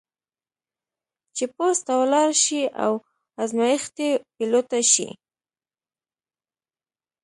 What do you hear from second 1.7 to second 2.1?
ته